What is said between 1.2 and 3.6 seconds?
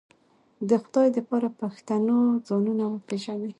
پاره پښتنو ځانونه وپېژنئ